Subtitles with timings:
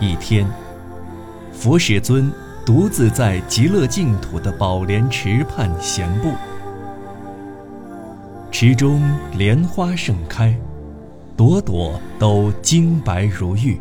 [0.00, 0.46] 一天，
[1.52, 2.32] 佛世尊
[2.64, 6.32] 独自在极乐净土的宝莲池畔闲步，
[8.50, 9.02] 池中
[9.36, 10.58] 莲花盛开，
[11.36, 13.78] 朵朵都晶白如玉。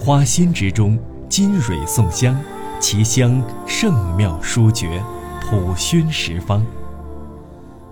[0.00, 2.34] 花心之中，金蕊送香，
[2.80, 5.02] 其香圣妙殊绝，
[5.42, 6.64] 普熏十方。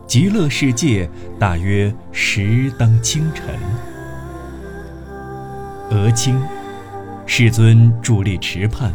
[0.07, 1.07] 极乐世界
[1.39, 3.55] 大约时当清晨。
[5.91, 6.35] 俄顷，
[7.27, 8.93] 世尊伫立池畔，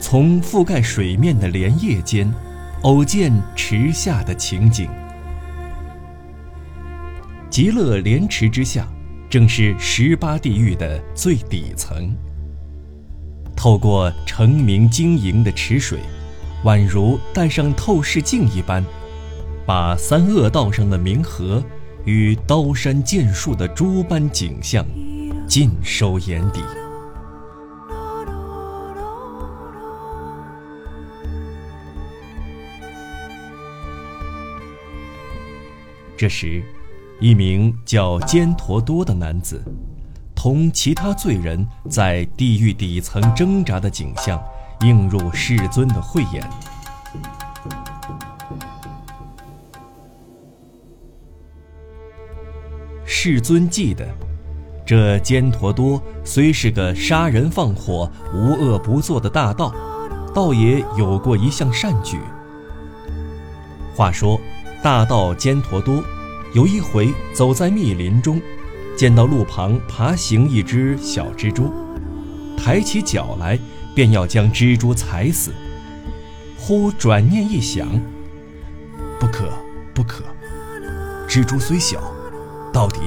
[0.00, 2.32] 从覆盖水面的莲叶间，
[2.82, 4.88] 偶见池下的情景。
[7.50, 8.88] 极乐莲池之下，
[9.28, 12.16] 正是十八地狱的最底层。
[13.54, 15.98] 透过澄明晶莹的池水，
[16.64, 18.82] 宛如戴上透视镜一般。
[19.66, 21.62] 把三恶道上的冥河
[22.04, 24.86] 与刀山剑树的诸般景象
[25.46, 26.60] 尽收眼底。
[36.16, 36.62] 这时，
[37.20, 39.62] 一名叫坚陀多的男子，
[40.34, 44.42] 同其他罪人在地狱底层挣扎的景象，
[44.80, 46.42] 映入世尊的慧眼。
[53.04, 54.08] 世尊记得，
[54.86, 59.74] 这坚陀多虽是个杀人放火、无恶不作的大盗，
[60.32, 62.20] 倒也有过一项善举。
[63.96, 64.40] 话说，
[64.84, 66.00] 大盗坚陀多
[66.54, 68.40] 有一回走在密林中，
[68.96, 71.72] 见到路旁爬行一只小蜘蛛，
[72.56, 73.58] 抬起脚来
[73.92, 75.52] 便要将蜘蛛踩死。
[76.56, 77.88] 忽转念一想，
[79.18, 79.48] 不可，
[79.92, 80.22] 不可，
[81.28, 82.00] 蜘蛛虽小。
[82.72, 83.00] 到底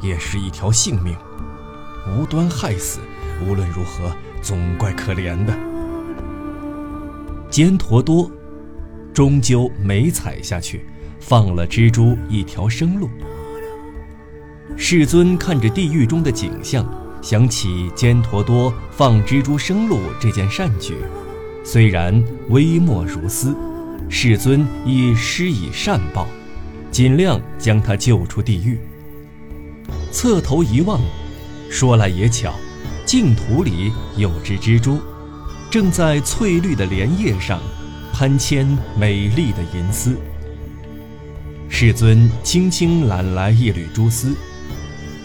[0.00, 1.16] 也是一条性命，
[2.08, 3.00] 无端害死，
[3.46, 5.56] 无论如何总怪可怜的。
[7.50, 8.30] 坚陀多
[9.12, 10.84] 终究没踩下去，
[11.18, 13.08] 放了蜘蛛一条生路。
[14.76, 16.86] 世尊看着地狱中的景象，
[17.20, 20.94] 想起坚陀多放蜘蛛生路这件善举，
[21.64, 23.54] 虽然微末如斯，
[24.08, 26.26] 世尊亦施以善报，
[26.90, 28.78] 尽量将他救出地狱。
[30.12, 31.00] 侧头一望，
[31.70, 32.54] 说来也巧，
[33.06, 35.00] 净土里有只蜘蛛，
[35.70, 37.60] 正在翠绿的莲叶上
[38.12, 38.66] 攀牵
[38.98, 40.16] 美丽的银丝。
[41.68, 44.34] 世尊轻轻揽来一缕蛛丝，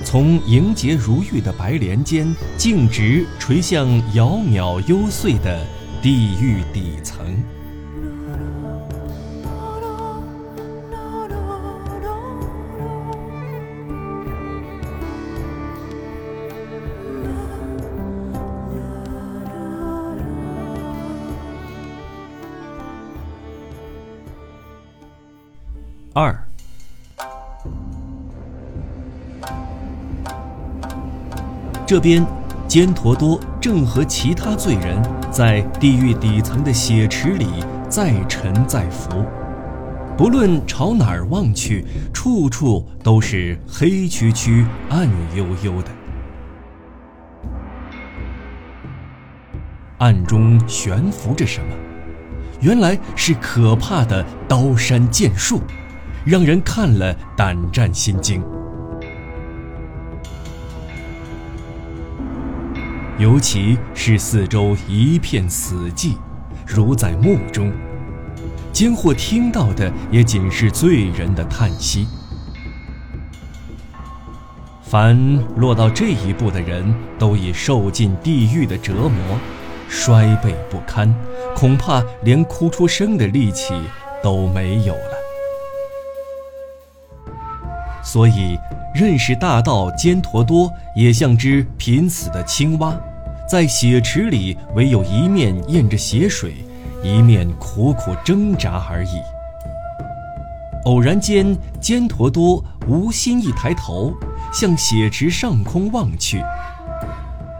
[0.03, 5.65] 从莹洁如玉的白莲间径直垂向杳渺幽邃的
[6.01, 7.25] 地狱底层。
[26.17, 26.33] 二，
[31.85, 32.25] 这边，
[32.69, 34.97] 坚陀多正和其他罪人
[35.29, 39.25] 在地狱底层的血池里再沉再浮，
[40.15, 45.89] 不论朝哪儿望去，处处都是黑黢黢、暗幽幽的，
[49.97, 51.75] 暗中悬浮着什么？
[52.61, 55.59] 原来是可怕的刀山剑树。
[56.25, 58.43] 让人看了胆战心惊，
[63.19, 66.15] 尤其是四周一片死寂，
[66.65, 67.71] 如在墓中，
[68.73, 72.07] 间或听到的也仅是罪人的叹息。
[74.81, 75.15] 凡
[75.57, 79.39] 落到这一步的人，都已受尽地狱的折磨，
[79.87, 81.13] 衰惫不堪，
[81.55, 83.75] 恐怕连哭出声的力气
[84.23, 85.14] 都没有了。
[88.15, 88.57] 所以，
[88.93, 92.95] 认识大道坚陀多也像只濒死的青蛙，
[93.45, 96.53] 在血池里唯有一面咽着血水，
[97.03, 99.19] 一面苦苦挣扎而已。
[100.85, 104.13] 偶然间，坚陀多无心一抬头，
[104.53, 106.41] 向血池上空望去，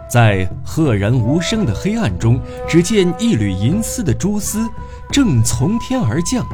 [0.10, 4.70] 在赫然无声的黑暗中，只见一缕银丝的蛛丝
[5.12, 6.48] 正从天而降。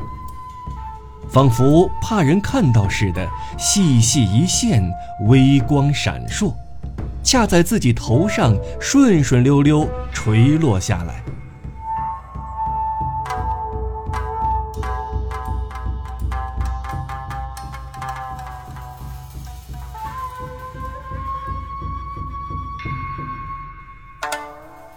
[1.32, 3.26] 仿佛怕人看到似的，
[3.58, 4.84] 细细一线，
[5.28, 6.54] 微光闪烁，
[7.24, 11.24] 恰在自己头上顺顺溜溜垂落下来。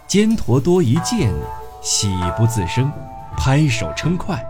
[0.05, 1.33] 肩陀多一见，
[1.81, 2.91] 喜不自胜，
[3.37, 4.45] 拍手称快。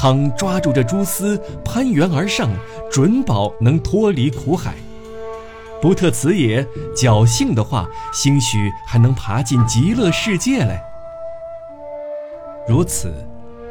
[0.00, 2.48] 倘抓住这蛛丝，攀援而上，
[2.90, 4.74] 准保能脱离苦海。
[5.78, 6.66] 不特此也，
[6.96, 10.82] 侥幸的话，兴许还能爬进极乐世界来。
[12.66, 13.12] 如此，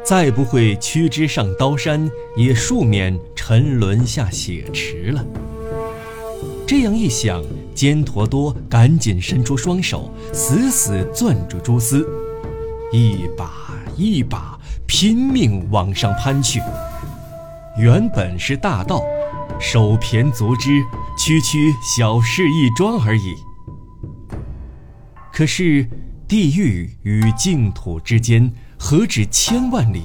[0.04, 5.24] 再不会屈之上刀山，也庶免沉沦下血池了。
[6.64, 7.42] 这样一想，
[7.74, 12.08] 坚陀多赶紧伸出双手，死死攥住蛛丝，
[12.92, 14.49] 一把一把。
[14.90, 16.60] 拼命往上攀去，
[17.78, 19.00] 原本是大道，
[19.60, 20.82] 手胼足之，
[21.16, 23.36] 区区小事一桩而已。
[25.32, 25.88] 可是
[26.26, 30.02] 地狱与净土之间何止千万里？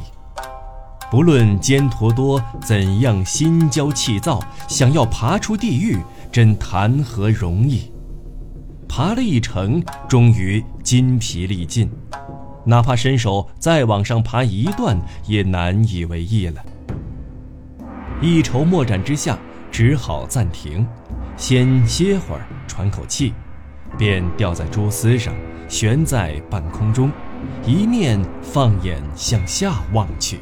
[1.09, 5.97] 不论坚陀多怎样心焦气躁，想要爬出地狱，
[6.31, 7.91] 真谈何容易？
[8.87, 11.89] 爬了一程，终于筋疲力尽。
[12.65, 14.97] 哪怕伸手再往上爬一段，
[15.27, 16.63] 也难以为意了。
[18.21, 19.37] 一筹莫展之下，
[19.71, 20.85] 只好暂停，
[21.37, 23.33] 先歇会儿，喘口气，
[23.97, 25.33] 便吊在蛛丝上，
[25.67, 27.11] 悬在半空中，
[27.65, 30.39] 一面放眼向下望去。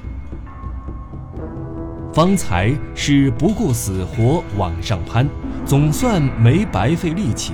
[2.13, 5.27] 方才是不顾死活往上攀，
[5.65, 7.53] 总算没白费力气。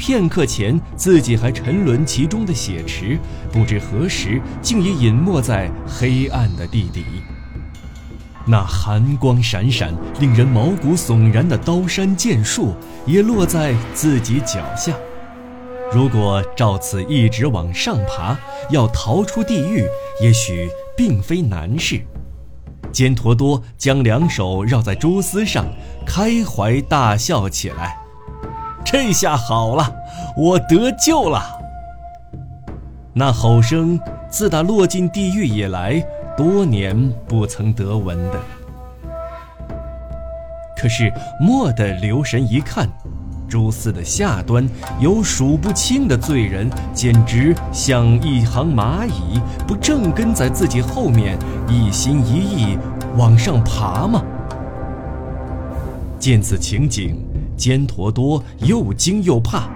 [0.00, 3.18] 片刻前，自己还沉沦其中的血池，
[3.52, 7.04] 不知何时竟已隐没在黑暗的地底。
[8.46, 12.74] 那寒光闪闪、令人毛骨悚然的刀山剑树，
[13.04, 14.94] 也落在自己脚下。
[15.92, 18.34] 如果照此一直往上爬，
[18.70, 19.84] 要逃出地狱，
[20.22, 22.00] 也许并非难事。
[22.90, 25.66] 坚陀多将两手绕在蛛丝上，
[26.06, 27.99] 开怀大笑起来。
[28.84, 29.92] 这下好了，
[30.36, 31.42] 我得救了。
[33.12, 33.98] 那吼声
[34.28, 36.02] 自打落进地狱以来，
[36.36, 38.40] 多年不曾得闻的。
[40.76, 42.88] 可是蓦地留神一看，
[43.48, 44.66] 蛛丝的下端
[44.98, 51.38] 有数不清的罪人，简直像一行蚂蚁，不正跟在自己后面，
[51.68, 52.78] 一心一意
[53.16, 54.22] 往上爬吗？
[56.18, 57.29] 见此情景。
[57.60, 59.68] 坚陀多又惊又怕，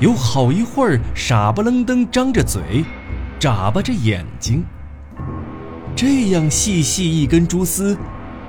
[0.00, 2.86] 有好一会儿傻不愣登张着嘴，
[3.38, 4.64] 眨巴着眼睛。
[5.94, 7.94] 这样细细一根蛛丝，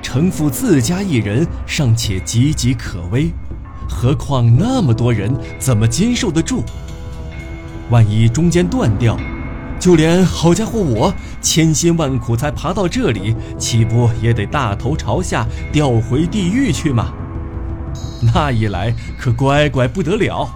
[0.01, 3.31] 承负自家一人尚且岌岌可危，
[3.89, 6.63] 何况那么多人怎么经受得住？
[7.89, 9.19] 万一中间断掉，
[9.77, 17.13] 就连好家伙我千辛万苦才爬到这里，岂不也得大头朝下掉回地狱去吗？
[18.33, 20.49] 那一来可乖乖不得了。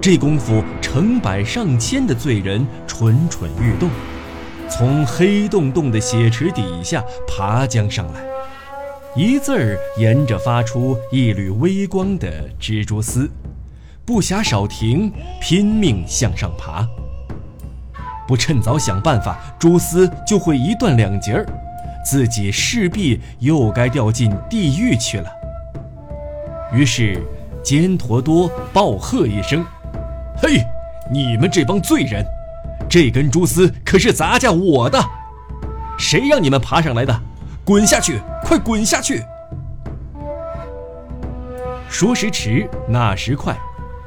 [0.00, 3.88] 这功夫，成百上千的罪人蠢蠢欲动，
[4.68, 8.20] 从黑洞洞的血池底下爬将上来，
[9.16, 13.28] 一字儿沿着发出一缕微光的蜘蛛丝，
[14.04, 16.86] 不暇少停，拼命向上爬。
[18.28, 21.46] 不趁早想办法，蛛丝就会一断两截儿，
[22.04, 25.28] 自己势必又该掉进地狱去了。
[26.72, 27.22] 于是，
[27.62, 29.64] 坚陀多暴喝一声
[30.42, 30.62] ：“嘿，
[31.10, 32.24] 你们这帮罪人，
[32.88, 35.02] 这根蛛丝可是咱家我的，
[35.98, 37.20] 谁让你们爬上来的？
[37.64, 39.22] 滚下去，快滚下去！”
[41.88, 43.56] 说时迟，那时快，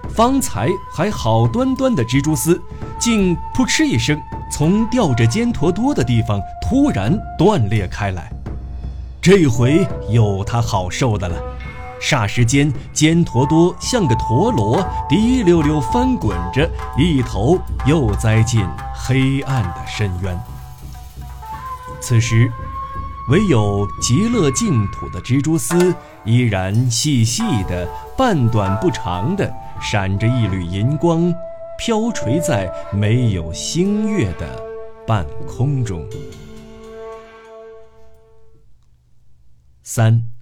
[0.09, 2.61] 方才还好端端的蜘蛛丝，
[2.99, 4.19] 竟扑哧一声，
[4.51, 8.31] 从吊着坚陀多的地方突然断裂开来。
[9.21, 11.35] 这回有他好受的了。
[11.99, 18.65] 霎时间，坚陀多像个陀螺，滴溜溜翻滚着，一头又栽进
[18.95, 20.39] 黑暗的深渊。
[21.99, 22.49] 此时，
[23.29, 27.87] 唯有极乐净土的蜘蛛丝依然细细的、
[28.17, 31.33] 半短不长的，闪着一缕银光，
[31.77, 34.47] 飘垂在没有星月的
[35.05, 36.07] 半空中。
[39.83, 40.38] 三。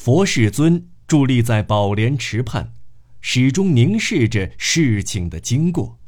[0.00, 2.72] 佛世尊伫立在宝莲池畔，
[3.20, 5.98] 始终凝视着事情的经过。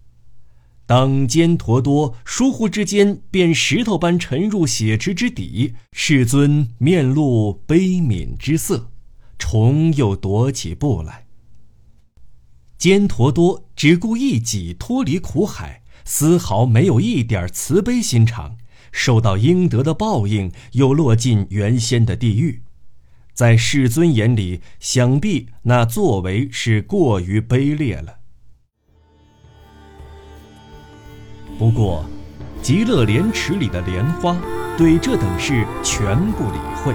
[0.86, 8.92] 当坚陀多疏忽之间便石头般沉入血池之底，世尊面露悲悯之色，
[9.36, 11.26] 重又踱起步来。
[12.78, 18.56] 坚陀多只顾一己脱离苦海，丝毫没有一点慈悲心肠，
[18.92, 22.62] 受到应得的报应，又落进原先的地狱。
[23.40, 28.16] 在世尊眼里，想必那作为是过于卑劣了。
[31.58, 32.04] 不过，
[32.60, 34.36] 极乐莲池里的莲花
[34.76, 36.92] 对这等事全不理会。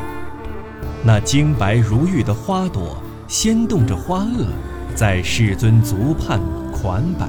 [1.04, 4.46] 那晶白如玉的花朵，掀动着花萼，
[4.94, 6.40] 在世尊足畔
[6.72, 7.28] 款摆。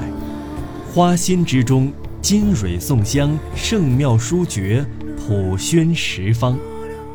[0.92, 4.84] 花心之中，金蕊送香，圣妙殊绝，
[5.16, 6.58] 普宣十方，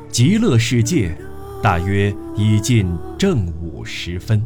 [0.10, 1.15] 极乐世界。
[1.62, 4.41] 大约已近正午时分。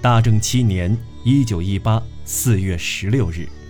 [0.00, 3.61] 大正七年（一九一八）四月十六日。